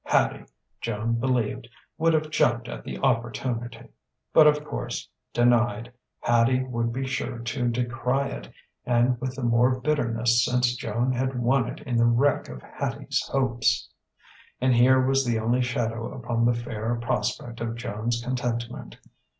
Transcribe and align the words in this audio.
Hattie, 0.03 0.45
Joan 0.79 1.19
believed, 1.19 1.69
would 1.99 2.13
have 2.15 2.31
jumped 2.31 2.67
at 2.67 2.83
the 2.83 2.97
opportunity. 2.97 3.89
But 4.33 4.47
of 4.47 4.65
course, 4.65 5.07
denied, 5.31 5.93
Hattie 6.21 6.63
would 6.63 6.91
be 6.91 7.05
sure 7.05 7.37
to 7.37 7.67
decry 7.67 8.29
it, 8.29 8.51
and 8.83 9.21
with 9.21 9.35
the 9.35 9.43
more 9.43 9.79
bitterness 9.79 10.43
since 10.43 10.75
Joan 10.75 11.11
had 11.11 11.37
won 11.39 11.67
it 11.69 11.81
in 11.81 11.97
the 11.97 12.05
wreck 12.07 12.49
of 12.49 12.63
Hattie's 12.63 13.21
hopes. 13.31 13.89
And 14.59 14.73
here 14.73 15.05
was 15.05 15.23
the 15.23 15.37
only 15.37 15.61
shadow 15.61 16.11
upon 16.11 16.45
the 16.45 16.55
fair 16.55 16.95
prospect 16.95 17.61
of 17.61 17.75
Joan's 17.75 18.23
contentment. 18.23 18.97